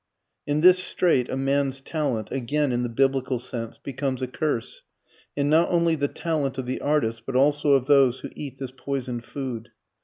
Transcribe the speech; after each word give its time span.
In 0.47 0.61
this 0.61 0.79
strait 0.83 1.29
a 1.29 1.37
man's 1.37 1.79
talent 1.79 2.31
(again 2.31 2.71
in 2.71 2.81
the 2.81 2.89
biblical 2.89 3.37
sense) 3.37 3.77
becomes 3.77 4.23
a 4.23 4.27
curse 4.27 4.81
and 5.37 5.47
not 5.47 5.69
only 5.69 5.93
the 5.93 6.07
talent 6.07 6.57
of 6.57 6.65
the 6.65 6.81
artist, 6.81 7.21
but 7.23 7.35
also 7.35 7.73
of 7.73 7.85
those 7.85 8.21
who 8.21 8.31
eat 8.35 8.57
this 8.57 8.73
poisoned 8.75 9.23
food. 9.23 9.69